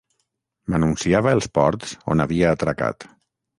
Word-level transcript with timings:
M'anunciava 0.75 1.35
els 1.37 1.49
ports 1.59 1.95
on 2.15 2.27
havia 2.27 2.57
atracat. 2.57 3.11